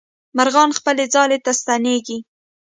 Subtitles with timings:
[0.37, 2.17] مرغان خپل ځالې ته ستنېږي.